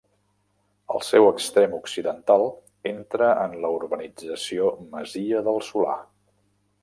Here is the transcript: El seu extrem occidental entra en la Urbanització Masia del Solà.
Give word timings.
El 0.93 1.01
seu 1.07 1.25
extrem 1.31 1.75
occidental 1.79 2.45
entra 2.93 3.29
en 3.43 3.53
la 3.65 3.71
Urbanització 3.75 4.73
Masia 4.95 5.45
del 5.49 5.61
Solà. 5.71 5.97